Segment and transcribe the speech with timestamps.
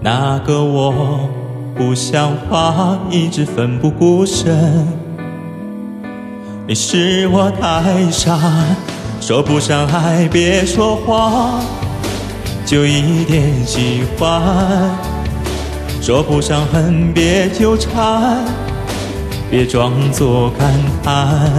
[0.00, 1.28] 那个我
[1.74, 4.86] 不像话，一直奋不顾身。
[6.66, 8.38] 你是我太傻，
[9.20, 11.60] 说不上爱别说谎，
[12.64, 14.40] 就一点喜欢。
[16.00, 18.44] 说不上恨别纠缠，
[19.50, 20.72] 别装作感
[21.02, 21.50] 叹，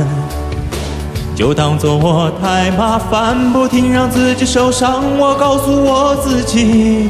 [1.35, 5.03] 就当作我太麻烦，不停让自己受伤。
[5.17, 7.09] 我告诉我自己。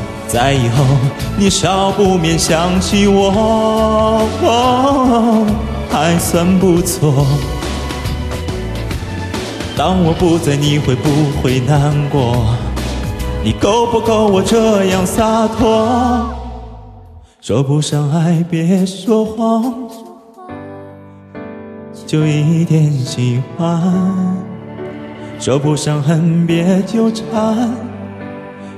[0.31, 0.85] 在以后，
[1.37, 4.25] 你少不免想起我，
[5.91, 7.27] 还算不错。
[9.75, 11.09] 当我不在，你会不
[11.41, 12.45] 会难过？
[13.43, 16.29] 你够不够我这样洒脱？
[17.41, 19.73] 说不上爱，别说谎，
[22.07, 23.81] 就一点喜欢。
[25.39, 27.90] 说不上恨，别纠缠。